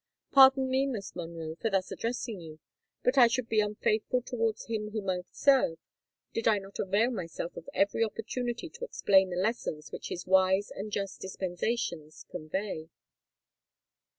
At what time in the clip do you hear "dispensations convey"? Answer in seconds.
11.21-12.89